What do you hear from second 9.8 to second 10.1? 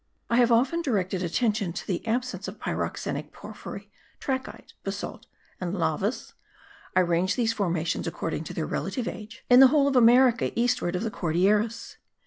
of